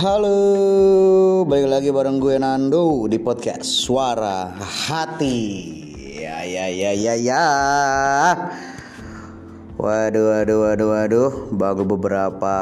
Halo, 0.00 1.44
balik 1.44 1.68
lagi 1.68 1.92
bareng 1.92 2.24
gue 2.24 2.40
Nando 2.40 3.04
di 3.04 3.20
podcast 3.20 3.68
Suara 3.68 4.48
Hati. 4.56 5.44
Ya 6.16 6.40
ya 6.40 6.72
ya 6.72 6.96
ya 6.96 7.14
ya. 7.20 7.48
Waduh 9.76 10.24
waduh 10.24 10.58
waduh 10.64 10.88
waduh, 10.88 11.30
baru 11.52 11.84
beberapa 11.84 12.56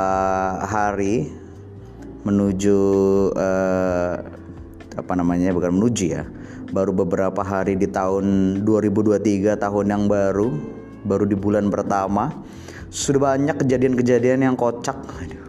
hari 0.67 1.31
menuju 2.27 2.79
eh, 3.39 4.15
apa 4.99 5.13
namanya 5.15 5.55
bukan 5.55 5.79
menuju 5.79 6.05
ya. 6.11 6.27
Baru 6.75 6.91
beberapa 6.91 7.47
hari 7.47 7.79
di 7.79 7.87
tahun 7.87 8.67
2023 8.67 9.55
tahun 9.55 9.87
yang 9.87 10.11
baru, 10.11 10.59
baru 11.07 11.23
di 11.23 11.39
bulan 11.39 11.71
pertama 11.71 12.35
sudah 12.91 13.31
banyak 13.31 13.63
kejadian-kejadian 13.63 14.43
yang 14.43 14.59
kocak. 14.59 14.99
Aduh 15.23 15.48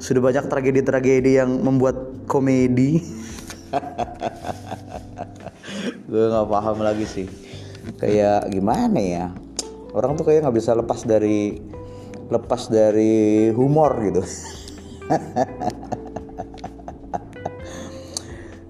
sudah 0.00 0.20
banyak 0.24 0.48
tragedi-tragedi 0.48 1.36
yang 1.36 1.60
membuat 1.60 2.24
komedi. 2.24 3.04
Gue 6.10 6.24
nggak 6.26 6.48
paham 6.48 6.80
lagi 6.82 7.06
sih. 7.06 7.28
Kayak 8.00 8.50
gimana 8.50 8.98
ya? 8.98 9.26
Orang 9.92 10.16
tuh 10.16 10.24
kayak 10.26 10.48
nggak 10.48 10.56
bisa 10.56 10.74
lepas 10.74 11.04
dari 11.04 11.60
lepas 12.30 12.66
dari 12.72 13.50
humor 13.52 13.94
gitu. 14.08 14.22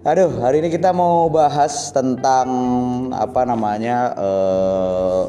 Aduh, 0.00 0.32
hari 0.40 0.64
ini 0.64 0.72
kita 0.72 0.96
mau 0.96 1.28
bahas 1.28 1.92
tentang 1.92 2.48
apa 3.12 3.44
namanya 3.44 4.16
uh, 4.16 5.28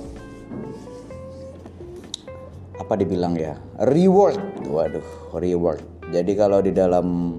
apa 2.81 2.97
dibilang 2.97 3.37
ya 3.37 3.61
reward. 3.85 4.41
Waduh, 4.65 5.37
reward. 5.37 5.81
Jadi 6.09 6.33
kalau 6.33 6.59
di 6.59 6.73
dalam 6.73 7.37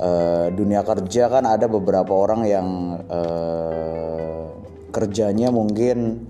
uh, 0.00 0.46
dunia 0.50 0.80
kerja 0.82 1.28
kan 1.28 1.44
ada 1.44 1.68
beberapa 1.68 2.10
orang 2.10 2.42
yang 2.48 2.68
uh, 3.06 4.48
kerjanya 4.90 5.50
mungkin 5.52 6.26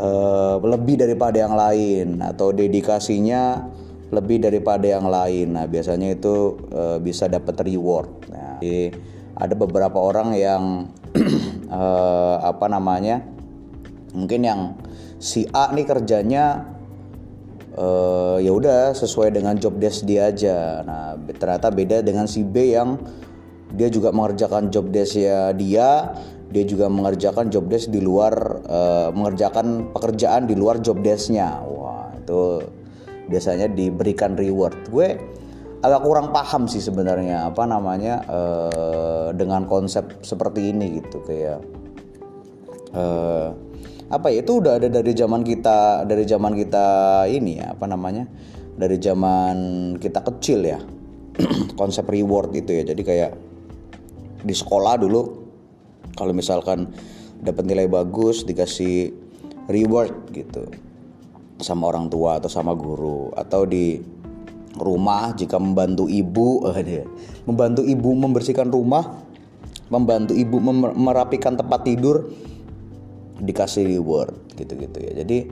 uh, 0.00 0.56
lebih 0.60 1.00
daripada 1.00 1.36
yang 1.36 1.54
lain 1.54 2.08
atau 2.24 2.52
dedikasinya 2.52 3.68
lebih 4.10 4.42
daripada 4.42 4.90
yang 4.90 5.06
lain. 5.06 5.54
Nah, 5.54 5.70
biasanya 5.70 6.18
itu 6.18 6.58
uh, 6.74 6.98
bisa 6.98 7.30
dapat 7.30 7.62
reward. 7.62 8.10
Nah, 8.26 8.58
jadi 8.58 8.90
ada 9.38 9.54
beberapa 9.54 9.96
orang 10.02 10.34
yang 10.34 10.64
uh, 11.70 12.36
apa 12.50 12.66
namanya? 12.66 13.22
Mungkin 14.10 14.40
yang 14.42 14.74
si 15.20 15.44
A 15.52 15.68
nih 15.70 15.84
kerjanya 15.84 16.64
uh, 17.76 18.40
ya 18.40 18.50
udah 18.50 18.96
sesuai 18.96 19.36
dengan 19.36 19.54
job 19.60 19.76
desk 19.76 20.08
dia 20.08 20.32
aja. 20.32 20.80
Nah, 20.80 21.20
ternyata 21.36 21.68
beda 21.68 22.00
dengan 22.00 22.24
si 22.24 22.40
B 22.40 22.72
yang 22.72 22.96
dia 23.70 23.86
juga 23.92 24.10
mengerjakan 24.10 24.72
job 24.72 24.88
desk 24.90 25.20
ya 25.20 25.52
dia, 25.52 26.16
dia 26.50 26.64
juga 26.66 26.90
mengerjakan 26.90 27.52
job 27.52 27.68
desk 27.70 27.92
di 27.92 28.02
luar 28.02 28.34
uh, 28.66 29.14
mengerjakan 29.14 29.92
pekerjaan 29.94 30.48
di 30.48 30.56
luar 30.58 30.80
job 30.82 30.98
desknya. 31.04 31.62
Wah, 31.62 32.10
itu 32.16 32.64
biasanya 33.30 33.70
diberikan 33.70 34.34
reward. 34.34 34.74
Gue 34.90 35.20
agak 35.80 36.00
kurang 36.02 36.34
paham 36.34 36.66
sih 36.66 36.82
sebenarnya 36.82 37.48
apa 37.48 37.64
namanya 37.64 38.24
uh, 38.26 39.28
dengan 39.36 39.64
konsep 39.64 40.20
seperti 40.20 40.74
ini 40.74 41.00
gitu 41.00 41.22
kayak 41.24 41.60
uh, 42.92 43.54
apa 44.10 44.26
ya 44.34 44.42
itu 44.42 44.58
udah 44.58 44.82
ada 44.82 44.90
dari 44.90 45.14
zaman 45.14 45.46
kita 45.46 46.02
dari 46.02 46.26
zaman 46.26 46.58
kita 46.58 46.86
ini 47.30 47.62
ya 47.62 47.78
apa 47.78 47.86
namanya? 47.86 48.26
Dari 48.74 48.98
zaman 48.98 49.56
kita 50.02 50.20
kecil 50.26 50.66
ya. 50.66 50.82
Konsep 51.80 52.10
reward 52.10 52.50
itu 52.58 52.74
ya. 52.74 52.82
Jadi 52.82 53.02
kayak 53.06 53.32
di 54.42 54.50
sekolah 54.50 54.98
dulu 54.98 55.22
kalau 56.18 56.34
misalkan 56.34 56.90
dapat 57.38 57.70
nilai 57.70 57.86
bagus 57.86 58.42
dikasih 58.42 59.14
reward 59.70 60.10
gitu. 60.34 60.66
Sama 61.62 61.94
orang 61.94 62.10
tua 62.10 62.42
atau 62.42 62.50
sama 62.50 62.74
guru. 62.74 63.30
Atau 63.38 63.62
di 63.62 64.02
rumah 64.74 65.38
jika 65.38 65.54
membantu 65.62 66.10
ibu 66.10 66.66
eh, 66.74 67.06
membantu 67.46 67.86
ibu 67.86 68.10
membersihkan 68.10 68.74
rumah 68.74 69.22
membantu 69.90 70.34
ibu 70.34 70.62
merapikan 70.94 71.58
tempat 71.58 71.82
tidur 71.82 72.30
dikasih 73.40 73.88
reward 73.88 74.36
gitu-gitu 74.54 75.00
ya. 75.00 75.12
Jadi 75.24 75.48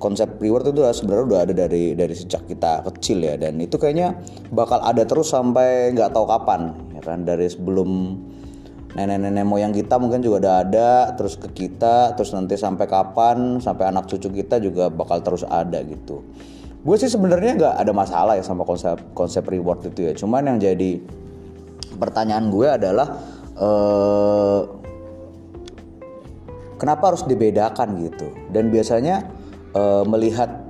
konsep 0.00 0.40
reward 0.40 0.72
itu 0.72 0.80
sebenarnya 0.80 1.24
udah 1.28 1.40
ada 1.44 1.54
dari 1.66 1.92
dari 1.92 2.14
sejak 2.16 2.48
kita 2.48 2.82
kecil 2.88 3.20
ya. 3.20 3.36
Dan 3.36 3.60
itu 3.60 3.76
kayaknya 3.76 4.16
bakal 4.50 4.80
ada 4.80 5.04
terus 5.04 5.30
sampai 5.30 5.92
nggak 5.92 6.16
tahu 6.16 6.24
kapan 6.26 6.72
ya 6.96 7.02
kan? 7.04 7.22
Dari 7.28 7.46
sebelum 7.46 8.16
nenek-nenek 8.90 9.46
moyang 9.46 9.70
kita 9.70 10.02
mungkin 10.02 10.18
juga 10.18 10.36
udah 10.42 10.54
ada 10.66 10.90
terus 11.14 11.38
ke 11.38 11.46
kita 11.54 12.18
terus 12.18 12.34
nanti 12.34 12.58
sampai 12.58 12.90
kapan 12.90 13.62
sampai 13.62 13.86
anak 13.86 14.10
cucu 14.10 14.34
kita 14.34 14.58
juga 14.58 14.90
bakal 14.90 15.22
terus 15.22 15.46
ada 15.46 15.78
gitu. 15.84 16.26
Gue 16.80 16.96
sih 16.96 17.12
sebenarnya 17.12 17.60
nggak 17.60 17.74
ada 17.76 17.92
masalah 17.92 18.34
ya 18.40 18.42
sama 18.42 18.64
konsep 18.64 18.96
konsep 19.12 19.44
reward 19.46 19.84
itu 19.84 20.10
ya. 20.10 20.12
Cuman 20.16 20.48
yang 20.48 20.58
jadi 20.58 20.96
pertanyaan 22.00 22.48
gue 22.48 22.66
adalah 22.66 23.06
eh, 23.54 24.60
kenapa 26.80 27.12
harus 27.12 27.28
dibedakan 27.28 28.00
gitu? 28.08 28.32
Dan 28.48 28.72
biasanya 28.72 29.28
eh, 29.76 30.04
melihat 30.08 30.64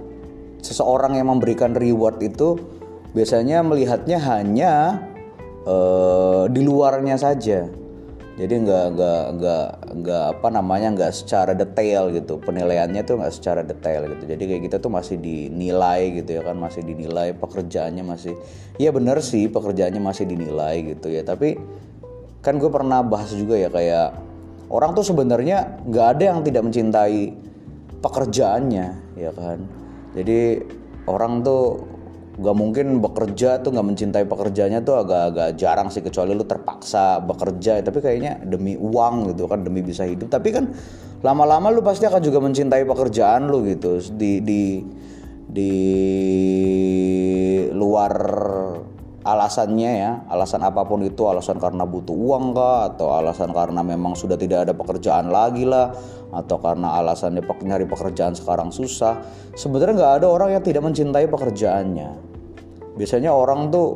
seseorang 0.61 1.17
yang 1.17 1.31
memberikan 1.31 1.73
reward 1.73 2.19
itu 2.21 2.59
biasanya 3.15 3.63
melihatnya 3.63 4.19
hanya 4.19 4.73
eh, 5.63 6.45
di 6.51 6.61
luarnya 6.67 7.15
saja. 7.15 7.71
Jadi 8.41 8.57
nggak 8.57 8.97
nggak 8.97 9.23
nggak 9.37 9.67
nggak 10.01 10.25
apa 10.33 10.49
namanya 10.49 10.89
nggak 10.97 11.13
secara 11.13 11.53
detail 11.53 12.09
gitu. 12.09 12.41
Penilaiannya 12.41 13.05
tuh 13.05 13.21
nggak 13.21 13.35
secara 13.37 13.61
detail 13.61 14.09
gitu. 14.17 14.25
Jadi 14.25 14.43
kayak 14.49 14.63
kita 14.65 14.77
tuh 14.81 14.89
masih 14.89 15.21
dinilai 15.21 16.17
gitu 16.17 16.41
ya 16.41 16.43
kan 16.43 16.57
masih 16.57 16.81
dinilai 16.81 17.37
pekerjaannya 17.37 18.01
masih 18.01 18.33
ya 18.81 18.97
bener 18.97 19.21
sih 19.21 19.45
pekerjaannya 19.53 20.01
masih 20.01 20.25
dinilai 20.25 20.97
gitu 20.97 21.13
ya. 21.13 21.21
Tapi 21.21 21.61
kan 22.41 22.57
gue 22.57 22.73
pernah 22.73 23.05
bahas 23.05 23.29
juga 23.37 23.61
ya 23.61 23.69
kayak 23.69 24.30
orang 24.71 24.95
tuh 24.95 25.05
sebenarnya 25.05 25.83
nggak 25.85 26.07
ada 26.17 26.23
yang 26.35 26.41
tidak 26.47 26.63
mencintai 26.67 27.19
pekerjaannya 28.01 28.87
ya 29.19 29.31
kan? 29.37 29.59
Jadi 30.17 30.59
orang 31.07 31.45
tuh 31.47 31.87
gak 32.41 32.57
mungkin 32.57 33.05
bekerja 33.05 33.61
tuh 33.61 33.71
gak 33.77 33.85
mencintai 33.85 34.25
pekerjaannya 34.25 34.81
tuh 34.81 34.97
agak-agak 35.05 35.61
jarang 35.61 35.93
sih 35.93 36.01
kecuali 36.01 36.33
lu 36.33 36.43
terpaksa 36.49 37.21
bekerja. 37.23 37.85
Tapi 37.85 37.99
kayaknya 38.01 38.41
demi 38.43 38.75
uang 38.75 39.31
gitu 39.35 39.47
kan 39.47 39.63
demi 39.63 39.85
bisa 39.85 40.09
hidup. 40.09 40.33
Tapi 40.33 40.49
kan 40.51 40.65
lama-lama 41.21 41.69
lu 41.69 41.85
pasti 41.85 42.09
akan 42.09 42.23
juga 42.25 42.41
mencintai 42.41 42.83
pekerjaan 42.89 43.47
lu 43.53 43.63
gitu. 43.69 44.01
Di 44.17 44.41
di 44.41 44.63
di 45.51 45.73
luar 47.77 48.15
alasannya 49.21 49.91
ya 50.01 50.13
alasan 50.33 50.65
apa 50.65 50.81
pun 50.89 51.05
itu 51.05 51.29
alasan 51.29 51.61
karena 51.61 51.85
butuh 51.85 52.17
uang 52.17 52.57
kah 52.57 52.89
atau 52.89 53.13
alasan 53.13 53.53
karena 53.53 53.85
memang 53.85 54.17
sudah 54.17 54.41
tidak 54.41 54.65
ada 54.65 54.73
pekerjaan 54.73 55.29
lagi 55.29 55.69
lah 55.69 55.93
atau 56.33 56.57
karena 56.57 56.97
alasannya 57.03 57.45
nyari 57.45 57.85
pekerjaan 57.85 58.33
sekarang 58.33 58.73
susah. 58.73 59.21
Sebenarnya 59.53 59.95
nggak 59.99 60.15
ada 60.23 60.27
orang 60.31 60.57
yang 60.57 60.65
tidak 60.65 60.87
mencintai 60.87 61.27
pekerjaannya. 61.29 62.11
Biasanya 62.97 63.31
orang 63.35 63.69
tuh 63.69 63.89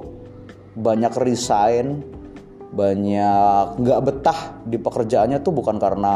banyak 0.75 1.13
resign 1.23 2.03
banyak 2.75 3.79
nggak 3.79 4.01
betah 4.03 4.41
di 4.67 4.83
pekerjaannya 4.83 5.39
tuh 5.47 5.55
bukan 5.55 5.79
karena 5.79 6.15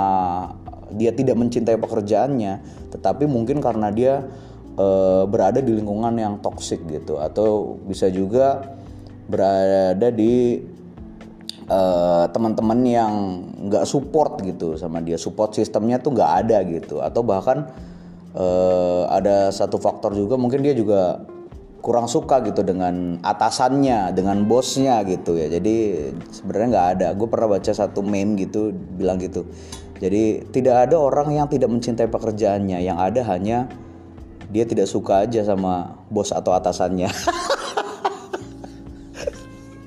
dia 0.90 1.14
tidak 1.14 1.38
mencintai 1.38 1.78
pekerjaannya 1.78 2.52
tetapi 2.90 3.30
mungkin 3.30 3.62
karena 3.62 3.94
dia 3.94 4.26
e, 4.74 4.86
berada 5.30 5.62
di 5.62 5.70
lingkungan 5.70 6.18
yang 6.18 6.34
toksik 6.42 6.82
gitu. 6.90 7.22
Atau 7.22 7.78
bisa 7.86 8.10
juga 8.10 8.77
berada 9.28 10.08
di 10.08 10.56
uh, 11.68 12.26
teman-teman 12.32 12.80
yang 12.82 13.12
nggak 13.68 13.84
support 13.84 14.40
gitu 14.42 14.74
sama 14.80 15.04
dia. 15.04 15.20
Support 15.20 15.54
sistemnya 15.54 16.00
tuh 16.00 16.16
nggak 16.16 16.32
ada 16.44 16.58
gitu. 16.64 17.04
Atau 17.04 17.22
bahkan 17.22 17.68
uh, 18.34 19.06
ada 19.12 19.52
satu 19.52 19.76
faktor 19.78 20.16
juga 20.16 20.34
mungkin 20.40 20.64
dia 20.64 20.72
juga 20.72 21.22
kurang 21.78 22.10
suka 22.10 22.42
gitu 22.42 22.66
dengan 22.66 23.22
atasannya 23.22 24.10
dengan 24.16 24.48
bosnya 24.48 25.04
gitu 25.06 25.38
ya. 25.38 25.46
Jadi 25.52 25.76
sebenarnya 26.32 26.68
nggak 26.74 26.88
ada. 26.98 27.08
Gue 27.14 27.28
pernah 27.30 27.54
baca 27.54 27.70
satu 27.70 28.00
meme 28.00 28.34
gitu 28.40 28.72
bilang 28.72 29.20
gitu. 29.20 29.46
Jadi 29.98 30.46
tidak 30.54 30.88
ada 30.88 30.96
orang 30.98 31.36
yang 31.36 31.46
tidak 31.46 31.70
mencintai 31.70 32.08
pekerjaannya. 32.08 32.82
Yang 32.82 32.98
ada 32.98 33.20
hanya 33.34 33.58
dia 34.48 34.64
tidak 34.64 34.88
suka 34.88 35.28
aja 35.28 35.44
sama 35.44 36.00
bos 36.08 36.32
atau 36.32 36.56
atasannya 36.56 37.12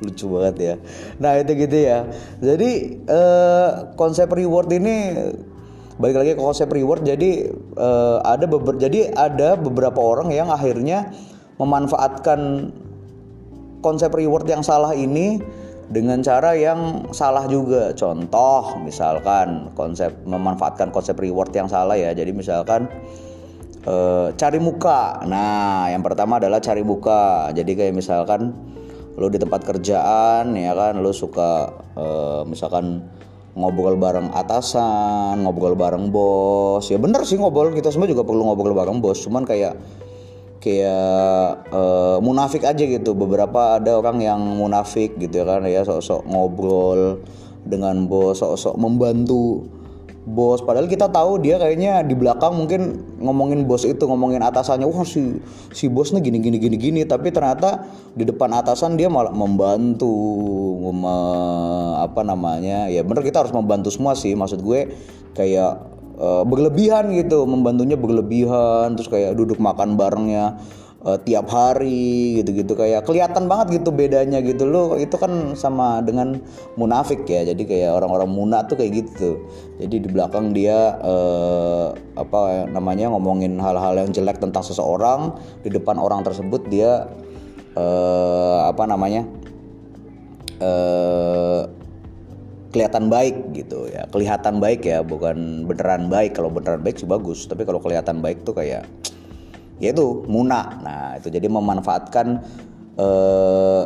lucu 0.01 0.25
banget 0.27 0.56
ya 0.57 0.75
nah 1.21 1.38
itu 1.38 1.51
gitu 1.56 1.77
ya 1.77 2.09
jadi 2.42 2.71
eh, 3.06 3.69
konsep 3.95 4.27
reward 4.33 4.68
ini 4.74 5.13
balik 6.01 6.18
lagi 6.18 6.31
ke 6.33 6.42
konsep 6.42 6.68
reward 6.74 7.06
jadi 7.06 7.53
eh, 7.57 8.18
ada 8.25 8.45
beber 8.50 8.81
jadi 8.81 9.13
ada 9.13 9.56
beberapa 9.56 10.01
orang 10.01 10.33
yang 10.33 10.50
akhirnya 10.50 11.13
memanfaatkan 11.62 12.74
konsep 13.86 14.09
reward 14.13 14.50
yang 14.50 14.65
salah 14.65 14.94
ini 14.98 15.42
dengan 15.92 16.24
cara 16.24 16.56
yang 16.56 17.12
salah 17.12 17.45
juga. 17.51 17.92
Contoh 17.92 18.80
misalkan 18.80 19.69
konsep 19.75 20.15
memanfaatkan 20.24 20.89
konsep 20.89 21.19
reward 21.19 21.51
yang 21.51 21.68
salah 21.68 22.00
ya. 22.00 22.15
Jadi 22.15 22.31
misalkan 22.31 22.88
e, 23.83 23.95
cari 24.39 24.59
muka. 24.63 25.19
Nah, 25.27 25.92
yang 25.92 26.00
pertama 26.01 26.39
adalah 26.39 26.63
cari 26.63 26.81
muka. 26.81 27.51
Jadi 27.51 27.75
kayak 27.75 27.94
misalkan 27.94 28.56
lo 29.19 29.27
di 29.27 29.39
tempat 29.39 29.67
kerjaan 29.67 30.55
ya 30.55 30.71
kan 30.71 30.99
lo 31.03 31.11
suka 31.11 31.67
e, 31.93 32.05
misalkan 32.47 33.03
ngobrol 33.51 33.99
bareng 33.99 34.31
atasan, 34.31 35.43
ngobrol 35.43 35.75
bareng 35.75 36.07
bos. 36.07 36.87
Ya 36.87 36.95
bener 36.95 37.27
sih 37.27 37.35
ngobrol, 37.35 37.75
kita 37.75 37.91
semua 37.91 38.07
juga 38.07 38.23
perlu 38.23 38.47
ngobrol 38.47 38.71
bareng 38.71 39.03
bos. 39.03 39.19
Cuman 39.27 39.43
kayak 39.43 39.75
kayak 40.61 41.73
uh, 41.73 42.21
munafik 42.21 42.61
aja 42.61 42.85
gitu 42.85 43.17
beberapa 43.17 43.81
ada 43.81 43.97
orang 43.97 44.21
yang 44.21 44.39
munafik 44.39 45.17
gitu 45.17 45.41
ya 45.41 45.45
kan 45.49 45.65
ya 45.65 45.81
sok-sok 45.81 46.21
ngobrol 46.29 47.25
dengan 47.65 48.05
bos 48.05 48.45
sok-sok 48.45 48.77
membantu 48.77 49.65
bos. 50.21 50.62
Padahal 50.62 50.85
kita 50.85 51.09
tahu 51.09 51.41
dia 51.41 51.57
kayaknya 51.57 52.06
di 52.06 52.13
belakang 52.13 52.53
mungkin 52.53 53.01
ngomongin 53.18 53.65
bos 53.65 53.83
itu 53.83 54.06
ngomongin 54.06 54.41
atasannya 54.45 54.85
wah 54.85 55.01
si 55.01 55.41
si 55.73 55.89
bosnya 55.89 56.21
gini 56.21 56.38
gini 56.38 56.57
gini 56.62 56.77
gini. 56.77 57.01
Tapi 57.06 57.33
ternyata 57.33 57.89
di 58.13 58.23
depan 58.25 58.53
atasan 58.53 58.95
dia 58.97 59.09
malah 59.09 59.33
membantu 59.33 60.12
me, 60.94 61.18
apa 62.01 62.21
namanya 62.21 62.85
ya 62.91 63.01
bener 63.01 63.25
kita 63.25 63.41
harus 63.45 63.53
membantu 63.53 63.89
semua 63.89 64.13
sih. 64.13 64.38
Maksud 64.38 64.62
gue 64.62 64.94
kayak 65.33 65.73
uh, 66.21 66.44
berlebihan 66.45 67.09
gitu 67.17 67.44
membantunya 67.50 67.97
berlebihan 67.97 68.94
terus 68.94 69.09
kayak 69.09 69.33
duduk 69.33 69.57
makan 69.57 69.97
barengnya 69.97 70.62
uh, 71.06 71.19
tiap 71.21 71.50
hari 71.50 72.42
gitu-gitu. 72.42 72.74
Kayak 72.77 73.06
kelihatan 73.06 73.45
banget 73.50 73.81
gitu 73.81 73.89
bedanya 73.94 74.39
gitu. 74.42 74.65
Loh 74.69 74.98
itu 74.98 75.13
kan 75.18 75.53
sama 75.57 76.01
dengan 76.06 76.39
munafik 76.77 77.25
ya. 77.25 77.45
Jadi 77.45 77.65
kayak 77.65 77.92
orang-orang 78.01 78.30
muna 78.30 78.57
tuh 78.65 78.77
kayak 78.80 79.06
gitu. 79.06 79.42
Jadi 79.81 79.95
di 80.06 80.09
belakang 80.09 80.53
dia 80.53 80.98
uh, 81.01 81.94
apa 82.18 82.69
namanya 82.69 83.09
ngomongin 83.12 83.57
hal-hal 83.57 83.98
yang 83.98 84.09
jelek 84.13 84.38
tentang 84.38 84.62
seseorang. 84.65 85.36
Di 85.65 85.69
depan 85.74 85.98
orang 85.98 86.21
tersebut 86.25 86.65
dia 86.69 87.09
uh, 87.75 88.69
apa 88.69 88.83
namanya 88.86 89.25
uh, 90.62 91.65
kelihatan 92.71 93.12
baik 93.12 93.51
gitu 93.51 93.92
ya. 93.92 94.07
Kelihatan 94.07 94.63
baik 94.63 94.88
ya 94.88 95.03
bukan 95.03 95.68
beneran 95.68 96.07
baik. 96.07 96.38
Kalau 96.38 96.48
beneran 96.48 96.80
baik 96.80 97.03
sih 97.03 97.09
bagus. 97.09 97.44
Tapi 97.50 97.68
kalau 97.68 97.83
kelihatan 97.83 98.24
baik 98.24 98.48
tuh 98.48 98.56
kayak 98.56 98.88
ya 99.81 99.89
itu 99.89 100.23
muna. 100.29 100.77
Nah 100.85 101.17
itu 101.17 101.33
jadi 101.33 101.49
memanfaatkan 101.49 102.27
uh, 103.01 103.83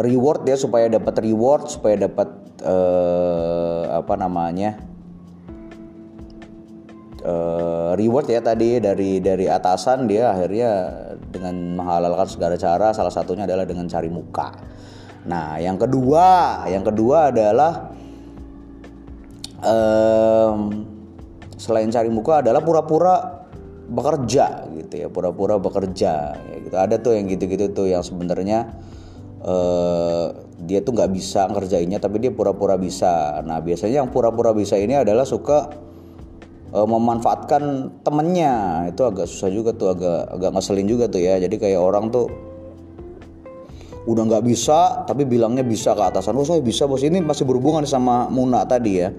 reward 0.00 0.48
ya 0.48 0.56
supaya 0.56 0.88
dapat 0.88 1.20
reward 1.20 1.68
supaya 1.68 2.08
dapat 2.08 2.32
uh, 2.64 4.00
apa 4.00 4.14
namanya 4.16 4.80
uh, 7.22 7.92
reward 7.94 8.26
ya 8.26 8.40
tadi 8.40 8.80
dari 8.80 9.20
dari 9.20 9.46
atasan 9.46 10.08
dia 10.08 10.32
akhirnya 10.32 10.70
dengan 11.28 11.76
menghalalkan 11.76 12.26
segala 12.26 12.56
cara 12.56 12.96
salah 12.96 13.12
satunya 13.12 13.44
adalah 13.44 13.68
dengan 13.68 13.86
cari 13.86 14.08
muka. 14.08 14.48
Nah 15.28 15.60
yang 15.60 15.76
kedua 15.76 16.62
yang 16.72 16.82
kedua 16.82 17.30
adalah 17.30 17.92
um, 19.60 20.84
selain 21.54 21.88
cari 21.88 22.10
muka 22.10 22.42
adalah 22.44 22.60
pura-pura 22.60 23.43
bekerja 23.84 24.64
gitu 24.72 24.94
ya 24.96 25.08
pura-pura 25.12 25.60
bekerja 25.60 26.36
ya 26.36 26.56
gitu. 26.64 26.76
Ada 26.76 26.96
tuh 27.00 27.16
yang 27.16 27.28
gitu-gitu 27.28 27.70
tuh 27.72 27.86
yang 27.88 28.00
sebenarnya 28.00 28.72
uh, 29.44 30.32
dia 30.64 30.80
tuh 30.80 30.96
nggak 30.96 31.12
bisa 31.12 31.44
ngerjainnya 31.52 32.00
tapi 32.00 32.20
dia 32.24 32.32
pura-pura 32.32 32.80
bisa. 32.80 33.40
Nah 33.44 33.60
biasanya 33.60 34.04
yang 34.04 34.10
pura-pura 34.10 34.56
bisa 34.56 34.80
ini 34.80 34.96
adalah 34.96 35.28
suka 35.28 35.68
uh, 36.72 36.86
memanfaatkan 36.88 37.92
temennya. 38.00 38.88
Itu 38.88 39.04
agak 39.04 39.28
susah 39.28 39.52
juga 39.52 39.76
tuh 39.76 39.92
agak 39.92 40.32
agak 40.40 40.50
ngeselin 40.56 40.86
juga 40.88 41.04
tuh 41.12 41.20
ya. 41.20 41.36
Jadi 41.36 41.56
kayak 41.60 41.80
orang 41.80 42.08
tuh 42.08 42.26
udah 44.04 44.20
nggak 44.28 44.44
bisa 44.44 45.08
tapi 45.08 45.24
bilangnya 45.24 45.64
bisa 45.64 45.96
ke 45.96 46.02
atasan 46.04 46.36
oh 46.36 46.44
saya 46.44 46.64
bisa 46.64 46.88
bos. 46.88 47.04
Ini 47.04 47.20
masih 47.24 47.44
berhubungan 47.44 47.84
sama 47.84 48.28
Muna 48.32 48.64
tadi 48.64 49.00
ya 49.00 49.12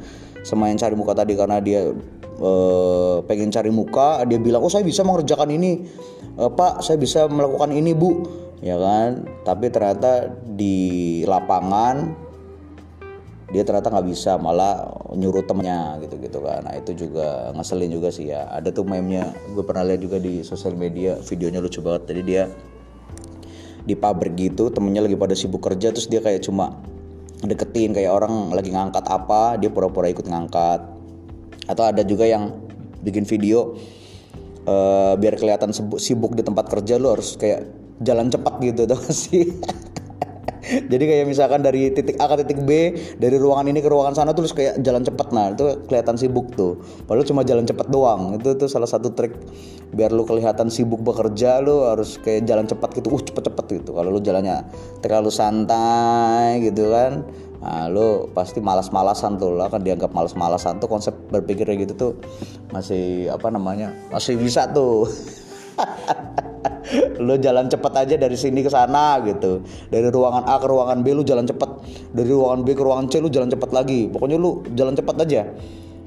sama 0.46 0.70
cari 0.78 0.94
muka 0.94 1.18
tadi 1.18 1.34
karena 1.34 1.58
dia 1.58 1.90
uh, 2.38 3.18
pengen 3.26 3.50
cari 3.50 3.74
muka 3.74 4.22
dia 4.30 4.38
bilang 4.38 4.62
oh 4.62 4.70
saya 4.70 4.86
bisa 4.86 5.02
mengerjakan 5.02 5.50
ini. 5.50 5.90
Uh, 6.38 6.52
pak 6.54 6.86
saya 6.86 7.02
bisa 7.02 7.26
melakukan 7.26 7.74
ini 7.74 7.98
bu. 7.98 8.30
Ya 8.62 8.78
kan? 8.78 9.26
Tapi 9.42 9.74
ternyata 9.74 10.30
di 10.46 11.22
lapangan 11.26 12.14
dia 13.50 13.62
ternyata 13.62 13.94
nggak 13.94 14.10
bisa 14.10 14.42
malah 14.42 14.90
nyuruh 15.18 15.42
temennya 15.50 15.98
gitu 16.06 16.22
gitu 16.22 16.40
kan. 16.46 16.62
Nah 16.62 16.78
itu 16.78 16.94
juga 16.94 17.50
ngeselin 17.58 17.90
juga 17.90 18.14
sih 18.14 18.30
ya. 18.30 18.46
Ada 18.54 18.70
tuh 18.70 18.86
meme-nya 18.86 19.34
gue 19.54 19.64
pernah 19.66 19.82
lihat 19.82 20.02
juga 20.06 20.22
di 20.22 20.46
sosial 20.46 20.78
media 20.78 21.18
videonya 21.26 21.58
lucu 21.58 21.82
banget. 21.82 22.14
Jadi 22.14 22.22
dia 22.22 22.44
di 23.86 23.94
pabrik 23.94 24.34
gitu 24.34 24.74
temennya 24.74 25.06
lagi 25.06 25.14
pada 25.14 25.38
sibuk 25.38 25.62
kerja 25.62 25.94
terus 25.94 26.10
dia 26.10 26.18
kayak 26.18 26.42
cuma 26.42 26.82
deketin 27.50 27.94
kayak 27.94 28.12
orang 28.12 28.52
lagi 28.52 28.74
ngangkat 28.74 29.06
apa 29.08 29.58
dia 29.62 29.70
pura-pura 29.70 30.10
ikut 30.10 30.26
ngangkat. 30.26 30.82
Atau 31.66 31.84
ada 31.86 32.06
juga 32.06 32.30
yang 32.30 32.54
bikin 33.02 33.26
video 33.26 33.78
uh, 34.66 35.14
biar 35.18 35.38
kelihatan 35.38 35.72
sibuk 35.74 36.34
di 36.34 36.42
tempat 36.42 36.66
kerja 36.70 36.98
lo 36.98 37.14
harus 37.14 37.38
kayak 37.38 37.70
jalan 38.02 38.28
cepat 38.28 38.54
gitu 38.62 38.82
tuh 38.92 39.00
sih 39.14 39.56
jadi 40.92 41.04
kayak 41.04 41.26
misalkan 41.30 41.62
dari 41.62 41.94
titik 41.94 42.18
A 42.18 42.26
ke 42.26 42.42
titik 42.42 42.60
B 42.66 42.98
dari 43.22 43.38
ruangan 43.38 43.70
ini 43.70 43.80
ke 43.82 43.90
ruangan 43.90 44.18
sana 44.18 44.32
terus 44.34 44.52
kayak 44.52 44.82
jalan 44.82 45.06
cepat 45.06 45.28
nah 45.30 45.54
itu 45.54 45.86
kelihatan 45.86 46.16
sibuk 46.18 46.54
tuh. 46.58 46.82
Padahal 47.06 47.26
cuma 47.28 47.42
jalan 47.46 47.66
cepat 47.66 47.88
doang. 47.90 48.38
Itu 48.38 48.58
tuh 48.58 48.70
salah 48.70 48.90
satu 48.90 49.14
trik 49.14 49.34
biar 49.94 50.12
lu 50.12 50.26
kelihatan 50.26 50.68
sibuk 50.74 51.00
bekerja 51.06 51.62
lu 51.62 51.86
harus 51.86 52.18
kayak 52.22 52.50
jalan 52.50 52.66
cepat 52.66 52.90
gitu. 52.98 53.08
Uh 53.14 53.22
cepet-cepet 53.22 53.66
gitu 53.82 53.92
kalau 53.94 54.10
lu 54.10 54.20
jalannya. 54.22 54.66
Terlalu 55.06 55.30
santai 55.30 56.66
gitu 56.66 56.90
kan. 56.90 57.26
Nah, 57.66 57.90
lu 57.90 58.30
pasti 58.30 58.62
malas-malasan 58.62 59.42
tuh 59.42 59.58
lah. 59.58 59.70
Kan 59.70 59.82
dianggap 59.86 60.14
malas-malasan 60.14 60.78
tuh 60.82 60.90
konsep 60.90 61.14
berpikir 61.30 61.66
gitu 61.78 61.94
tuh 61.94 62.12
masih 62.74 63.32
apa 63.32 63.48
namanya 63.48 63.96
masih 64.12 64.36
bisa 64.36 64.68
tuh 64.70 65.08
lu 67.18 67.36
jalan 67.42 67.66
cepet 67.66 67.94
aja 67.94 68.16
dari 68.16 68.38
sini 68.38 68.62
ke 68.62 68.70
sana 68.70 69.18
gitu. 69.26 69.66
Dari 69.90 70.08
ruangan 70.10 70.46
A 70.46 70.62
ke 70.62 70.68
ruangan 70.70 71.02
B 71.02 71.14
lu 71.18 71.24
jalan 71.26 71.46
cepet. 71.46 71.70
Dari 72.14 72.30
ruangan 72.30 72.62
B 72.62 72.68
ke 72.78 72.84
ruangan 72.86 73.06
C 73.10 73.20
lu 73.20 73.30
jalan 73.30 73.50
cepet 73.50 73.70
lagi. 73.74 74.08
Pokoknya 74.10 74.38
lu 74.38 74.62
jalan 74.78 74.94
cepet 74.94 75.16
aja. 75.26 75.42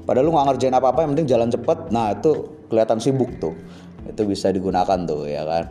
Padahal 0.07 0.25
lu 0.25 0.31
nggak 0.33 0.45
ngerjain 0.55 0.73
apa-apa 0.73 0.99
yang 1.05 1.11
penting 1.13 1.27
jalan 1.29 1.49
cepet. 1.51 1.77
Nah 1.91 2.15
itu 2.15 2.31
kelihatan 2.71 2.97
sibuk 2.97 3.29
tuh. 3.37 3.53
Itu 4.07 4.25
bisa 4.25 4.49
digunakan 4.49 4.97
tuh 5.05 5.27
ya 5.27 5.43
kan? 5.45 5.63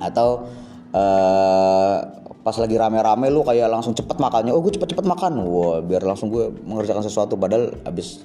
Atau 0.00 0.48
uh, 0.96 1.96
pas 2.40 2.56
lagi 2.56 2.74
rame-rame 2.80 3.28
lu 3.28 3.44
kayak 3.44 3.68
langsung 3.68 3.92
cepet 3.92 4.16
makannya. 4.16 4.50
Oh 4.50 4.64
gue 4.64 4.72
cepet-cepet 4.72 5.06
makan. 5.06 5.44
Wah 5.44 5.78
biar 5.84 6.02
langsung 6.02 6.32
gue 6.32 6.48
mengerjakan 6.64 7.04
sesuatu. 7.04 7.36
Padahal 7.36 7.76
habis 7.84 8.24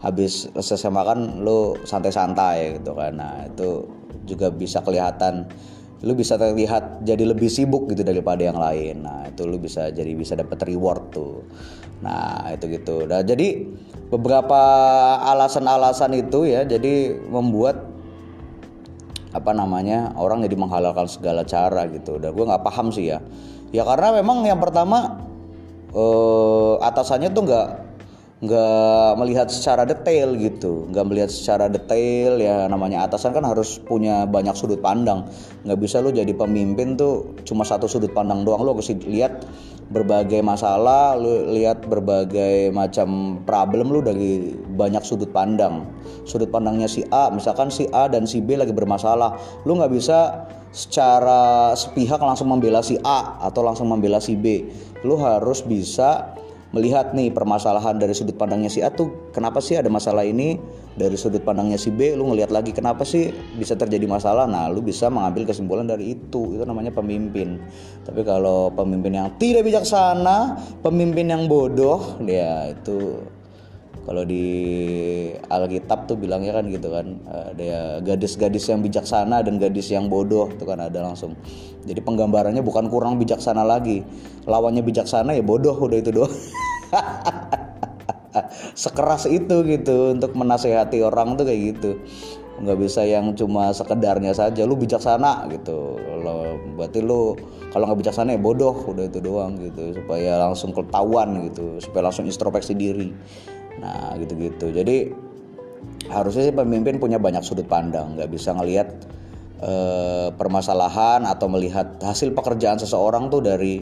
habis 0.00 0.48
selesai 0.56 0.88
makan 0.88 1.44
lu 1.44 1.76
santai-santai 1.84 2.80
gitu 2.80 2.96
kan. 2.96 3.20
Nah 3.20 3.44
itu 3.46 3.99
juga 4.24 4.52
bisa 4.52 4.84
kelihatan 4.84 5.48
lu 6.00 6.16
bisa 6.16 6.40
terlihat 6.40 7.04
jadi 7.04 7.28
lebih 7.28 7.52
sibuk 7.52 7.92
gitu 7.92 8.00
daripada 8.00 8.40
yang 8.40 8.56
lain. 8.56 9.04
Nah 9.04 9.28
itu 9.28 9.44
lu 9.44 9.60
bisa 9.60 9.92
jadi 9.92 10.16
bisa 10.16 10.32
dapat 10.32 10.56
reward 10.64 11.12
tuh. 11.12 11.44
Nah 12.00 12.48
itu 12.56 12.72
gitu. 12.72 13.04
Nah 13.04 13.20
jadi 13.20 13.68
beberapa 14.08 14.60
alasan-alasan 15.20 16.16
itu 16.16 16.48
ya 16.48 16.64
jadi 16.64 17.20
membuat 17.28 17.84
apa 19.30 19.52
namanya 19.52 20.16
orang 20.16 20.42
jadi 20.42 20.56
menghalalkan 20.56 21.04
segala 21.04 21.44
cara 21.44 21.84
gitu. 21.92 22.16
Dan 22.16 22.32
gue 22.32 22.44
nggak 22.48 22.64
paham 22.64 22.88
sih 22.88 23.12
ya. 23.12 23.20
Ya 23.68 23.84
karena 23.84 24.16
memang 24.24 24.40
yang 24.48 24.56
pertama 24.56 25.20
eh, 25.92 26.74
atasannya 26.80 27.28
tuh 27.36 27.44
nggak 27.44 27.66
nggak 28.40 29.20
melihat 29.20 29.52
secara 29.52 29.84
detail 29.84 30.32
gitu. 30.40 30.88
Nggak 30.88 31.04
melihat 31.04 31.30
secara 31.30 31.68
detail 31.68 32.40
ya 32.40 32.64
namanya 32.72 33.04
atasan 33.04 33.36
kan 33.36 33.44
harus 33.44 33.76
punya 33.76 34.24
banyak 34.24 34.56
sudut 34.56 34.80
pandang. 34.80 35.28
Nggak 35.68 35.78
bisa 35.80 36.00
lu 36.00 36.08
jadi 36.08 36.32
pemimpin 36.32 36.96
tuh 36.96 37.36
cuma 37.44 37.68
satu 37.68 37.84
sudut 37.84 38.16
pandang 38.16 38.48
doang. 38.48 38.64
Lu 38.64 38.72
harus 38.72 38.88
lihat 39.04 39.44
berbagai 39.92 40.40
masalah 40.40 41.18
lu 41.18 41.50
lihat 41.52 41.84
berbagai 41.84 42.70
macam 42.72 43.42
problem 43.44 43.92
lu 43.92 44.00
dari 44.00 44.56
banyak 44.56 45.04
sudut 45.04 45.28
pandang. 45.36 45.84
Sudut 46.24 46.48
pandangnya 46.48 46.88
si 46.88 47.04
A 47.12 47.28
misalkan 47.28 47.68
si 47.68 47.92
A 47.92 48.08
dan 48.08 48.24
si 48.24 48.40
B 48.40 48.56
lagi 48.56 48.72
bermasalah. 48.72 49.36
Lu 49.68 49.76
nggak 49.76 49.92
bisa 49.92 50.48
secara 50.72 51.74
sepihak 51.76 52.22
langsung 52.22 52.48
membela 52.48 52.80
si 52.80 52.96
A 53.04 53.36
atau 53.44 53.60
langsung 53.60 53.84
membela 53.84 54.16
si 54.16 54.32
B. 54.32 54.64
Lu 55.04 55.20
harus 55.20 55.60
bisa 55.60 56.40
melihat 56.70 57.10
nih 57.14 57.34
permasalahan 57.34 57.98
dari 57.98 58.14
sudut 58.14 58.38
pandangnya 58.38 58.70
si 58.70 58.78
A 58.78 58.94
tuh 58.94 59.30
kenapa 59.34 59.58
sih 59.58 59.74
ada 59.74 59.90
masalah 59.90 60.22
ini? 60.22 60.54
Dari 60.90 61.14
sudut 61.18 61.42
pandangnya 61.42 61.78
si 61.78 61.90
B 61.90 62.14
lu 62.14 62.30
ngelihat 62.30 62.50
lagi 62.50 62.70
kenapa 62.70 63.02
sih 63.06 63.30
bisa 63.58 63.74
terjadi 63.74 64.06
masalah? 64.06 64.46
Nah 64.46 64.70
lu 64.70 64.82
bisa 64.82 65.10
mengambil 65.10 65.46
kesimpulan 65.46 65.86
dari 65.86 66.14
itu. 66.14 66.54
Itu 66.54 66.62
namanya 66.66 66.94
pemimpin. 66.94 67.58
Tapi 68.06 68.22
kalau 68.22 68.70
pemimpin 68.74 69.18
yang 69.18 69.28
tidak 69.38 69.66
bijaksana 69.66 70.58
pemimpin 70.82 71.30
yang 71.30 71.50
bodoh 71.50 72.18
ya 72.26 72.70
itu 72.70 73.22
kalau 74.08 74.24
di 74.24 74.44
Alkitab 75.52 76.08
tuh 76.08 76.16
bilangnya 76.16 76.56
kan 76.56 76.64
gitu 76.72 76.88
kan 76.88 77.20
ada 77.28 77.60
ya 77.62 77.82
gadis-gadis 78.00 78.72
yang 78.72 78.80
bijaksana 78.80 79.44
dan 79.44 79.60
gadis 79.60 79.92
yang 79.92 80.08
bodoh 80.08 80.48
itu 80.48 80.64
kan 80.64 80.80
ada 80.80 81.04
langsung. 81.04 81.36
Jadi 81.84 82.00
penggambarannya 82.00 82.64
bukan 82.64 82.88
kurang 82.88 83.20
bijaksana 83.20 83.60
lagi. 83.60 84.00
Lawannya 84.48 84.80
bijaksana 84.80 85.36
ya 85.36 85.44
bodoh 85.44 85.76
udah 85.76 85.98
itu 86.00 86.10
doang. 86.16 86.32
Sekeras 88.82 89.28
itu 89.28 89.62
gitu 89.68 90.16
untuk 90.16 90.32
menasehati 90.32 91.04
orang 91.04 91.36
tuh 91.36 91.44
kayak 91.44 91.60
gitu. 91.76 92.00
Nggak 92.60 92.78
bisa 92.80 93.04
yang 93.04 93.36
cuma 93.36 93.72
sekedarnya 93.72 94.32
saja 94.32 94.64
lu 94.64 94.80
bijaksana 94.80 95.44
gitu. 95.52 96.00
Lo 96.24 96.56
berarti 96.76 97.04
lu 97.04 97.36
kalau 97.68 97.84
nggak 97.84 98.00
bijaksana 98.00 98.32
ya 98.32 98.40
bodoh 98.40 98.72
udah 98.88 99.04
itu 99.12 99.20
doang 99.20 99.60
gitu. 99.60 99.92
Supaya 99.92 100.40
langsung 100.40 100.72
ketahuan 100.72 101.52
gitu 101.52 101.76
supaya 101.84 102.08
langsung 102.08 102.24
introspeksi 102.24 102.72
diri 102.72 103.12
nah 103.80 104.14
gitu-gitu. 104.20 104.70
Jadi 104.70 105.10
harusnya 106.12 106.48
sih 106.48 106.54
pemimpin 106.54 107.00
punya 107.00 107.16
banyak 107.16 107.40
sudut 107.40 107.66
pandang. 107.66 108.16
Nggak 108.16 108.30
bisa 108.30 108.52
ngelihat 108.52 108.88
eh, 109.60 110.28
permasalahan 110.36 111.24
atau 111.24 111.48
melihat 111.48 111.98
hasil 112.00 112.32
pekerjaan 112.36 112.76
seseorang 112.76 113.32
tuh 113.32 113.40
dari 113.40 113.80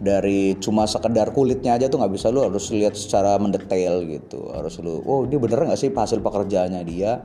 dari 0.00 0.56
cuma 0.56 0.88
sekedar 0.88 1.36
kulitnya 1.36 1.76
aja 1.76 1.92
tuh 1.92 2.00
nggak 2.00 2.12
bisa. 2.16 2.32
Lu 2.32 2.44
harus 2.44 2.72
lihat 2.72 2.96
secara 2.96 3.36
mendetail 3.36 4.04
gitu. 4.08 4.48
Harus 4.52 4.80
lu 4.80 5.04
oh 5.04 5.28
dia 5.28 5.36
bener 5.36 5.68
nggak 5.68 5.80
sih 5.80 5.92
hasil 5.92 6.24
pekerjaannya 6.24 6.82
dia? 6.88 7.24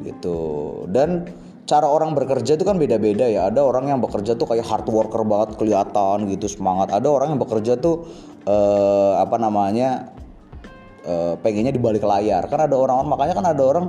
Gitu. 0.00 0.38
Dan 0.90 1.24
cara 1.64 1.88
orang 1.88 2.12
bekerja 2.12 2.60
itu 2.60 2.64
kan 2.64 2.76
beda-beda 2.76 3.24
ya. 3.24 3.48
Ada 3.48 3.64
orang 3.64 3.88
yang 3.88 4.00
bekerja 4.04 4.36
tuh 4.36 4.44
kayak 4.44 4.68
hard 4.68 4.88
worker 4.92 5.24
banget 5.24 5.56
kelihatan 5.56 6.28
gitu 6.28 6.46
semangat. 6.48 6.92
Ada 6.92 7.08
orang 7.08 7.36
yang 7.36 7.40
bekerja 7.40 7.80
tuh 7.80 8.04
eh, 8.44 9.12
apa 9.16 9.40
namanya 9.40 10.12
eh, 11.04 11.34
pengennya 11.38 11.70
di 11.70 11.80
balik 11.80 12.02
layar. 12.02 12.48
Kan 12.48 12.64
ada 12.64 12.74
orang 12.74 13.04
makanya 13.06 13.34
kan 13.36 13.46
ada 13.46 13.62
orang 13.62 13.86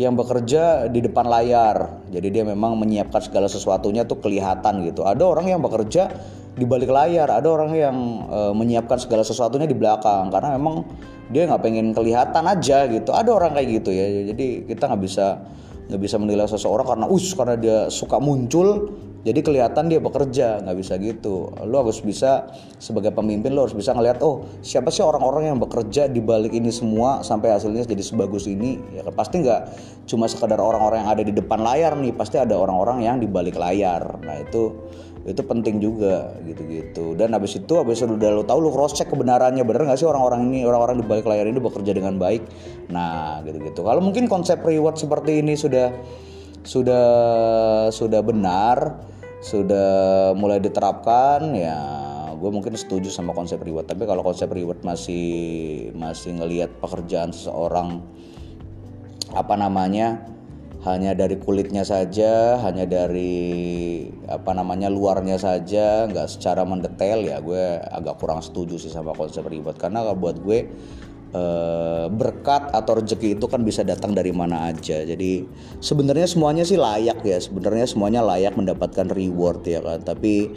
yang 0.00 0.16
bekerja 0.16 0.88
di 0.88 1.00
depan 1.04 1.28
layar. 1.28 2.04
Jadi 2.08 2.28
dia 2.32 2.44
memang 2.44 2.74
menyiapkan 2.80 3.22
segala 3.22 3.46
sesuatunya 3.46 4.08
tuh 4.08 4.18
kelihatan 4.18 4.82
gitu. 4.88 5.04
Ada 5.04 5.22
orang 5.22 5.46
yang 5.52 5.60
bekerja 5.60 6.10
di 6.52 6.68
balik 6.68 6.92
layar 6.92 7.32
ada 7.32 7.48
orang 7.48 7.72
yang 7.72 7.96
e, 8.28 8.40
menyiapkan 8.52 9.00
segala 9.00 9.22
sesuatunya 9.22 9.68
di 9.68 9.76
belakang. 9.76 10.32
Karena 10.32 10.56
memang 10.56 10.84
dia 11.28 11.44
nggak 11.48 11.62
pengen 11.62 11.92
kelihatan 11.92 12.44
aja 12.48 12.88
gitu. 12.88 13.12
Ada 13.12 13.30
orang 13.30 13.52
kayak 13.52 13.68
gitu 13.82 13.90
ya. 13.92 14.32
Jadi 14.32 14.64
kita 14.64 14.88
nggak 14.88 15.02
bisa 15.02 15.26
nggak 15.92 16.00
bisa 16.00 16.16
menilai 16.16 16.48
seseorang 16.48 16.86
karena 16.88 17.06
us 17.12 17.36
karena 17.36 17.56
dia 17.60 17.78
suka 17.92 18.16
muncul 18.16 18.96
jadi 19.22 19.38
kelihatan 19.38 19.86
dia 19.86 20.02
bekerja 20.02 20.66
nggak 20.66 20.76
bisa 20.82 20.98
gitu. 20.98 21.54
Lo 21.62 21.86
harus 21.86 22.02
bisa 22.02 22.50
sebagai 22.82 23.14
pemimpin 23.14 23.54
lo 23.54 23.70
harus 23.70 23.74
bisa 23.78 23.94
ngeliat 23.94 24.18
oh 24.18 24.42
siapa 24.66 24.90
sih 24.90 25.06
orang-orang 25.06 25.54
yang 25.54 25.58
bekerja 25.62 26.10
di 26.10 26.18
balik 26.18 26.50
ini 26.50 26.74
semua 26.74 27.22
sampai 27.22 27.54
hasilnya 27.54 27.86
jadi 27.86 28.02
sebagus 28.02 28.50
ini? 28.50 28.82
Ya 28.90 29.06
kan 29.06 29.14
pasti 29.14 29.46
nggak 29.46 29.60
cuma 30.10 30.26
sekadar 30.26 30.58
orang-orang 30.58 31.06
yang 31.06 31.10
ada 31.14 31.22
di 31.22 31.30
depan 31.30 31.62
layar 31.62 31.94
nih 31.94 32.10
pasti 32.18 32.42
ada 32.42 32.58
orang-orang 32.58 33.06
yang 33.06 33.22
di 33.22 33.30
balik 33.30 33.54
layar. 33.54 34.18
Nah 34.26 34.42
itu 34.42 34.74
itu 35.22 35.38
penting 35.46 35.78
juga 35.78 36.34
gitu-gitu. 36.42 37.14
Dan 37.14 37.30
habis 37.30 37.54
itu 37.54 37.78
habis 37.78 38.02
udah 38.02 38.30
lo 38.34 38.42
tahu 38.42 38.58
lo 38.58 38.74
cross 38.74 38.98
check 38.98 39.06
kebenarannya 39.06 39.62
bener 39.62 39.86
nggak 39.86 40.02
sih 40.02 40.08
orang-orang 40.10 40.50
ini 40.50 40.66
orang-orang 40.66 40.98
di 40.98 41.06
balik 41.06 41.30
layar 41.30 41.46
ini 41.46 41.62
bekerja 41.62 41.94
dengan 41.94 42.18
baik? 42.18 42.42
Nah 42.90 43.38
gitu-gitu. 43.46 43.86
Kalau 43.86 44.02
mungkin 44.02 44.26
konsep 44.26 44.58
reward 44.66 44.98
seperti 44.98 45.38
ini 45.38 45.54
sudah 45.54 45.94
sudah 46.66 47.06
sudah 47.94 48.20
benar 48.22 49.11
sudah 49.42 50.30
mulai 50.38 50.62
diterapkan 50.62 51.50
ya 51.50 51.78
gue 52.42 52.50
mungkin 52.50 52.74
setuju 52.74 53.06
sama 53.06 53.30
konsep 53.30 53.62
reward. 53.62 53.86
Tapi 53.86 54.02
kalau 54.02 54.26
konsep 54.26 54.50
reward 54.50 54.82
masih 54.82 55.94
masih 55.94 56.34
ngelihat 56.42 56.74
pekerjaan 56.82 57.30
seseorang 57.30 58.02
apa 59.30 59.54
namanya 59.54 60.26
hanya 60.82 61.14
dari 61.14 61.38
kulitnya 61.38 61.86
saja, 61.86 62.58
hanya 62.58 62.82
dari 62.82 64.02
apa 64.26 64.50
namanya 64.50 64.90
luarnya 64.90 65.38
saja, 65.38 66.10
nggak 66.10 66.26
secara 66.26 66.66
mendetail 66.66 67.22
ya 67.22 67.38
gue 67.38 67.78
agak 67.78 68.18
kurang 68.18 68.42
setuju 68.42 68.82
sih 68.82 68.90
sama 68.90 69.14
konsep 69.14 69.46
ribet 69.46 69.78
karena 69.78 70.02
buat 70.10 70.42
gue 70.42 70.66
eh, 71.32 72.06
berkat 72.12 72.70
atau 72.72 73.00
rezeki 73.00 73.40
itu 73.40 73.46
kan 73.48 73.64
bisa 73.64 73.82
datang 73.82 74.12
dari 74.12 74.30
mana 74.30 74.68
aja. 74.70 75.02
Jadi 75.02 75.44
sebenarnya 75.80 76.28
semuanya 76.28 76.64
sih 76.64 76.76
layak 76.78 77.24
ya, 77.24 77.38
sebenarnya 77.40 77.88
semuanya 77.88 78.20
layak 78.22 78.54
mendapatkan 78.54 79.08
reward 79.10 79.64
ya 79.66 79.80
kan. 79.82 80.00
Tapi 80.04 80.52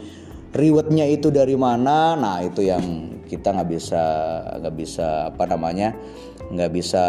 rewardnya 0.56 1.04
itu 1.08 1.28
dari 1.32 1.58
mana? 1.58 2.14
Nah 2.14 2.44
itu 2.44 2.64
yang 2.64 3.16
kita 3.26 3.52
nggak 3.52 3.70
bisa 3.74 4.04
nggak 4.62 4.74
bisa 4.78 5.08
apa 5.34 5.44
namanya 5.50 5.92
nggak 6.46 6.70
bisa 6.70 7.04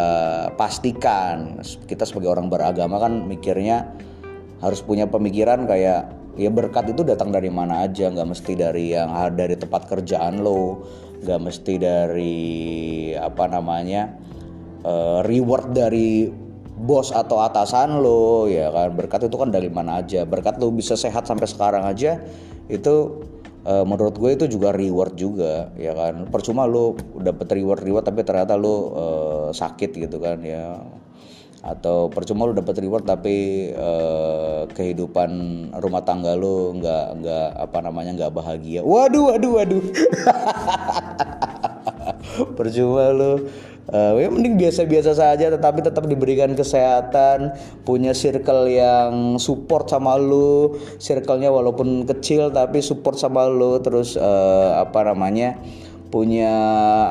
pastikan 0.57 1.61
kita 1.85 2.09
sebagai 2.09 2.33
orang 2.33 2.49
beragama 2.49 2.97
kan 2.97 3.29
mikirnya 3.29 3.93
harus 4.57 4.81
punya 4.81 5.05
pemikiran 5.05 5.69
kayak 5.69 6.16
ya 6.37 6.53
berkat 6.53 6.93
itu 6.93 7.01
datang 7.01 7.33
dari 7.33 7.49
mana 7.49 7.83
aja. 7.83 8.07
Nggak 8.07 8.29
mesti 8.37 8.53
dari 8.53 8.93
yang 8.93 9.11
dari 9.33 9.57
tempat 9.57 9.89
kerjaan 9.89 10.39
lo. 10.39 10.85
Nggak 11.25 11.41
mesti 11.41 11.73
dari 11.81 12.39
apa 13.17 13.49
namanya 13.49 14.13
uh, 14.85 15.25
reward 15.25 15.73
dari 15.73 16.29
bos 16.77 17.09
atau 17.09 17.41
atasan 17.41 17.99
lo 17.99 18.45
ya 18.45 18.69
kan. 18.69 18.93
Berkat 18.93 19.27
itu 19.27 19.35
kan 19.35 19.49
dari 19.49 19.67
mana 19.67 20.05
aja. 20.05 20.23
Berkat 20.23 20.61
lo 20.61 20.69
bisa 20.69 20.93
sehat 20.93 21.25
sampai 21.25 21.49
sekarang 21.49 21.83
aja 21.89 22.21
itu 22.69 23.25
uh, 23.65 23.83
menurut 23.87 24.13
gue 24.15 24.31
itu 24.37 24.45
juga 24.45 24.69
reward 24.69 25.17
juga 25.17 25.73
ya 25.73 25.97
kan. 25.97 26.29
Percuma 26.29 26.69
lu 26.69 26.93
dapet 27.17 27.49
reward 27.57 27.81
reward 27.81 28.05
tapi 28.05 28.21
ternyata 28.21 28.53
lu 28.53 28.93
uh, 28.93 29.49
sakit 29.49 29.97
gitu 29.97 30.21
kan 30.21 30.37
ya 30.45 30.77
atau 31.65 32.13
percuma 32.13 32.45
lu 32.45 32.53
dapet 32.53 32.77
reward 32.77 33.07
tapi 33.07 33.69
uh, 33.73 34.69
kehidupan 34.71 35.29
rumah 35.81 36.05
tangga 36.05 36.37
lu 36.37 36.77
nggak 36.77 37.05
nggak 37.23 37.47
apa 37.57 37.77
namanya 37.81 38.11
nggak 38.13 38.33
bahagia. 38.33 38.81
Waduh 38.85 39.33
waduh 39.33 39.51
waduh. 39.57 39.83
Percuma 42.57 43.09
lu. 43.09 43.49
Uh, 43.87 44.19
ya 44.19 44.27
mending 44.27 44.59
biasa-biasa 44.59 45.15
saja 45.15 45.47
tetapi 45.47 45.79
tetap 45.79 46.03
diberikan 46.05 46.51
kesehatan. 46.53 47.55
Punya 47.87 48.11
circle 48.11 48.67
yang 48.67 49.39
support 49.39 49.87
sama 49.87 50.19
lu. 50.19 50.75
Circle-nya 50.99 51.49
walaupun 51.49 52.03
kecil 52.03 52.51
tapi 52.51 52.83
support 52.83 53.15
sama 53.15 53.47
lu. 53.47 53.79
Terus 53.79 54.19
uh, 54.19 54.83
apa 54.83 55.07
namanya 55.07 55.55
punya 56.07 56.53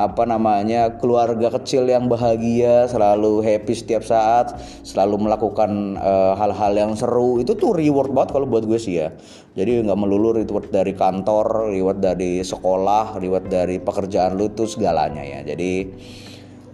apa 0.02 0.24
namanya 0.24 0.96
keluarga 0.96 1.52
kecil 1.60 1.86
yang 1.86 2.08
bahagia 2.08 2.88
selalu 2.88 3.44
happy 3.44 3.72
setiap 3.76 4.02
saat 4.02 4.56
selalu 4.82 5.28
melakukan 5.28 6.00
eh, 6.00 6.32
hal-hal 6.36 6.72
uh, 6.72 6.80
yang 6.80 6.92
seru. 6.96 7.38
Itu 7.40 7.54
tuh 7.54 7.76
reward 7.76 8.12
banget 8.12 8.36
kalau 8.36 8.46
buat 8.48 8.64
gue 8.64 8.80
sih 8.80 9.00
ya. 9.00 9.12
Jadi 9.56 9.84
nggak 9.84 9.98
melulu 9.98 10.36
reward 10.36 10.68
dari 10.68 10.92
kantor 10.92 11.72
reward 11.72 11.98
dari 12.00 12.44
sekolah 12.44 13.16
reward 13.20 13.48
dari 13.48 13.80
pekerjaan 13.80 14.36
lu 14.36 14.52
tuh 14.52 14.68
segalanya 14.68 15.24
ya. 15.24 15.40
Jadi 15.44 15.72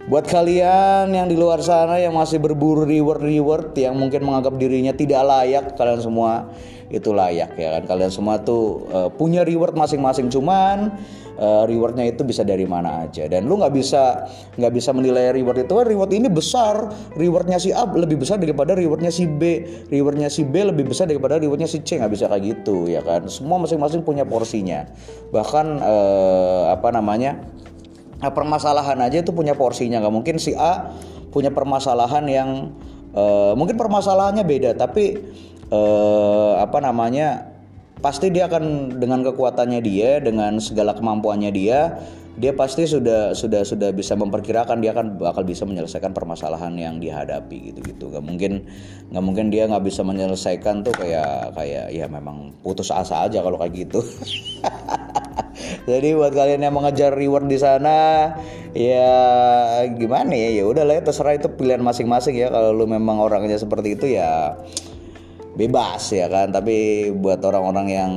Buat 0.03 0.27
kalian 0.27 1.15
yang 1.15 1.31
di 1.31 1.39
luar 1.39 1.63
sana 1.63 1.95
yang 1.95 2.11
masih 2.11 2.35
berburu 2.35 2.83
reward-reward 2.83 3.71
yang 3.79 3.95
mungkin 3.95 4.27
menganggap 4.27 4.59
dirinya 4.59 4.91
tidak 4.91 5.23
layak, 5.23 5.79
kalian 5.79 6.03
semua 6.03 6.51
itu 6.91 7.15
layak 7.15 7.55
ya 7.55 7.79
kan. 7.79 7.83
Kalian 7.87 8.11
semua 8.11 8.35
tuh 8.43 8.83
uh, 8.91 9.07
punya 9.07 9.47
reward 9.47 9.79
masing-masing. 9.79 10.27
Cuman 10.27 10.91
uh, 11.37 11.63
rewardnya 11.69 12.09
itu 12.09 12.21
bisa 12.25 12.41
dari 12.41 12.65
mana 12.65 13.05
aja. 13.05 13.29
Dan 13.29 13.45
lu 13.45 13.61
nggak 13.61 13.73
bisa 13.73 14.27
nggak 14.57 14.73
bisa 14.73 14.89
menilai 14.91 15.33
reward 15.33 15.65
itu 15.65 15.73
reward 15.73 16.11
ini 16.13 16.27
besar 16.27 16.91
rewardnya 17.15 17.57
si 17.61 17.69
A 17.71 17.85
lebih 17.85 18.19
besar 18.19 18.41
daripada 18.41 18.73
rewardnya 18.73 19.09
si 19.13 19.25
B 19.29 19.65
rewardnya 19.89 20.27
si 20.27 20.43
B 20.43 20.65
lebih 20.65 20.89
besar 20.89 21.09
daripada 21.09 21.37
rewardnya 21.37 21.69
si 21.69 21.81
C. 21.81 22.01
Nggak 22.01 22.11
bisa 22.13 22.25
kayak 22.29 22.43
gitu 22.43 22.89
ya 22.89 23.05
kan? 23.05 23.29
Semua 23.29 23.61
masing-masing 23.61 24.01
punya 24.01 24.25
porsinya. 24.27 24.89
Bahkan 25.31 25.65
uh, 25.81 26.63
apa 26.73 26.89
namanya 26.91 27.39
Nah, 28.23 28.31
permasalahan 28.31 28.95
aja 29.03 29.19
itu 29.19 29.35
punya 29.35 29.51
porsinya. 29.51 29.99
Nggak 29.99 30.15
mungkin 30.15 30.35
si 30.39 30.55
A 30.55 30.95
punya 31.27 31.51
permasalahan 31.51 32.23
yang 32.31 32.71
uh, 33.13 33.53
mungkin 33.57 33.77
permasalahannya 33.77 34.43
beda 34.45 34.71
tapi 34.77 35.17
uh, 35.73 36.61
apa 36.61 36.77
namanya 36.81 37.52
pasti 38.03 38.27
dia 38.27 38.51
akan 38.51 38.99
dengan 38.99 39.23
kekuatannya 39.23 39.79
dia 39.79 40.19
dengan 40.19 40.59
segala 40.59 40.91
kemampuannya 40.91 41.55
dia 41.55 42.03
dia 42.35 42.51
pasti 42.51 42.83
sudah 42.83 43.31
sudah 43.31 43.63
sudah 43.63 43.95
bisa 43.95 44.17
memperkirakan 44.19 44.83
dia 44.83 44.91
akan 44.91 45.21
bakal 45.21 45.47
bisa 45.47 45.63
menyelesaikan 45.63 46.11
permasalahan 46.11 46.75
yang 46.75 46.99
dihadapi 46.99 47.71
gitu 47.71 47.79
gitu 47.79 48.03
nggak 48.11 48.25
mungkin 48.25 48.67
nggak 49.13 49.23
mungkin 49.23 49.45
dia 49.53 49.71
nggak 49.71 49.85
bisa 49.87 50.03
menyelesaikan 50.03 50.83
tuh 50.83 50.91
kayak 50.91 51.55
kayak 51.55 51.95
ya 51.95 52.09
memang 52.11 52.51
putus 52.59 52.91
asa 52.91 53.23
aja 53.23 53.39
kalau 53.39 53.55
kayak 53.55 53.87
gitu 53.87 54.03
Jadi 55.83 56.15
buat 56.15 56.31
kalian 56.31 56.63
yang 56.63 56.75
mengejar 56.75 57.11
reward 57.11 57.51
di 57.51 57.59
sana, 57.59 58.31
ya 58.71 59.15
gimana 59.91 60.31
ya? 60.31 60.49
Ya 60.49 60.63
udahlah 60.63 60.95
ya 60.95 61.03
terserah 61.03 61.35
itu 61.35 61.51
pilihan 61.51 61.83
masing-masing 61.83 62.39
ya. 62.39 62.47
Kalau 62.47 62.71
lu 62.71 62.87
memang 62.87 63.19
orangnya 63.19 63.59
seperti 63.59 63.99
itu 63.99 64.15
ya 64.15 64.55
bebas 65.53 66.13
ya 66.13 66.27
kan. 66.29 66.49
Tapi 66.49 67.09
buat 67.13 67.39
orang-orang 67.41 67.87
yang 67.89 68.11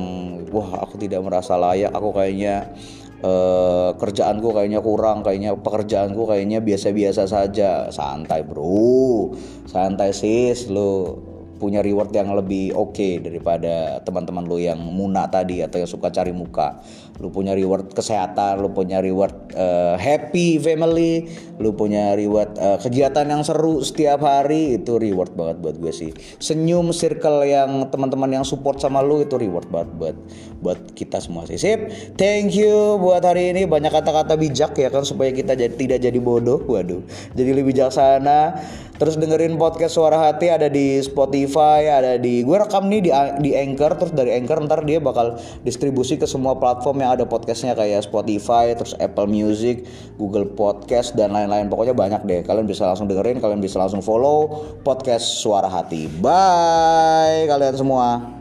wah 0.49 0.83
aku 0.83 0.97
tidak 1.01 1.23
merasa 1.23 1.55
layak, 1.55 1.93
aku 1.93 2.09
kayaknya 2.13 2.73
eh, 3.21 3.89
kerjaanku 3.97 4.49
kayaknya 4.53 4.79
kurang, 4.81 5.21
kayaknya 5.25 5.57
pekerjaanku 5.57 6.23
kayaknya 6.27 6.59
biasa-biasa 6.61 7.29
saja. 7.29 7.89
Santai 7.93 8.43
bro, 8.45 9.33
santai 9.69 10.13
sis 10.13 10.69
lu 10.69 11.17
punya 11.57 11.81
reward 11.81 12.13
yang 12.13 12.29
lebih 12.37 12.71
oke 12.77 12.93
okay 12.93 13.17
daripada 13.17 13.97
teman-teman 14.05 14.45
lu 14.45 14.61
yang 14.61 14.77
muna 14.77 15.25
tadi 15.25 15.65
atau 15.65 15.81
yang 15.81 15.89
suka 15.89 16.13
cari 16.13 16.31
muka. 16.31 16.79
Lu 17.17 17.33
punya 17.33 17.57
reward 17.57 17.89
kesehatan, 17.93 18.61
lu 18.61 18.69
punya 18.73 19.01
reward 19.01 19.33
uh, 19.57 19.97
happy 19.97 20.61
family, 20.61 21.25
lu 21.57 21.73
punya 21.73 22.13
reward 22.13 22.53
uh, 22.61 22.77
kegiatan 22.77 23.25
yang 23.25 23.41
seru 23.41 23.81
setiap 23.81 24.21
hari 24.21 24.77
itu 24.77 25.01
reward 25.01 25.33
banget 25.33 25.57
buat 25.57 25.75
gue 25.81 25.93
sih. 25.93 26.11
Senyum 26.37 26.93
circle 26.93 27.45
yang 27.49 27.89
teman-teman 27.89 28.41
yang 28.41 28.45
support 28.45 28.77
sama 28.77 29.01
lu 29.01 29.25
itu 29.25 29.33
reward 29.35 29.65
banget 29.73 29.89
buat 29.97 30.15
buat 30.61 30.79
kita 30.93 31.17
semua 31.17 31.49
sih. 31.49 31.57
Sip. 31.57 31.89
Thank 32.17 32.53
you 32.53 33.01
buat 33.01 33.25
hari 33.25 33.53
ini 33.53 33.65
banyak 33.65 33.89
kata-kata 33.89 34.37
bijak 34.37 34.77
ya 34.77 34.93
kan 34.93 35.01
supaya 35.01 35.33
kita 35.33 35.57
jadi, 35.57 35.73
tidak 35.73 35.99
jadi 36.05 36.19
bodoh. 36.21 36.61
Waduh. 36.69 37.01
Jadi 37.33 37.49
lebih 37.53 37.73
bijaksana. 37.73 38.61
Terus 38.97 39.13
dengerin 39.13 39.61
podcast 39.61 39.93
Suara 39.93 40.17
Hati 40.17 40.49
ada 40.49 40.73
di 40.73 40.97
Spotify, 41.05 41.85
ada 41.85 42.17
di 42.17 42.41
gue 42.41 42.57
rekam 42.57 42.89
nih 42.89 43.05
di 43.05 43.11
di 43.45 43.53
Anchor 43.53 43.93
terus 43.93 44.09
dari 44.09 44.33
Anchor 44.33 44.65
ntar 44.65 44.81
dia 44.89 44.97
bakal 44.97 45.37
distribusi 45.61 46.17
ke 46.17 46.25
semua 46.25 46.57
platform 46.57 47.05
yang 47.05 47.06
ada 47.15 47.23
podcastnya 47.23 47.77
kayak 47.77 48.03
Spotify, 48.03 48.75
terus 48.75 48.91
Apple 48.99 49.29
Music, 49.31 49.87
Google 50.19 50.49
Podcast 50.51 51.15
dan 51.15 51.31
lain-lain. 51.31 51.71
Pokoknya 51.71 51.95
banyak 51.95 52.21
deh. 52.27 52.41
Kalian 52.43 52.67
bisa 52.67 52.83
langsung 52.89 53.07
dengerin, 53.07 53.39
kalian 53.39 53.63
bisa 53.63 53.79
langsung 53.79 54.03
follow 54.03 54.67
podcast 54.83 55.39
Suara 55.39 55.71
Hati. 55.71 56.11
Bye 56.19 57.47
kalian 57.47 57.75
semua. 57.79 58.36